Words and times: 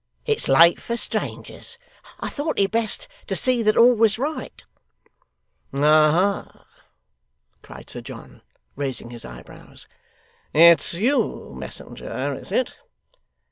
It's 0.25 0.47
late 0.47 0.81
for 0.81 0.97
strangers. 0.97 1.77
I 2.19 2.27
thought 2.29 2.57
it 2.57 2.71
best 2.71 3.07
to 3.27 3.35
see 3.35 3.61
that 3.61 3.77
all 3.77 3.93
was 3.93 4.17
right.' 4.17 4.63
'Aha!' 5.71 6.65
cried 7.61 7.87
Sir 7.87 8.01
John, 8.01 8.41
raising 8.75 9.11
his 9.11 9.25
eyebrows. 9.25 9.87
'It's 10.55 10.95
you, 10.95 11.53
messenger, 11.55 12.33
is 12.33 12.51
it? 12.51 12.73